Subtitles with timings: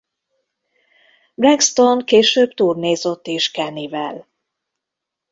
[1.35, 4.27] Braxton később turnézott is Kennyvel.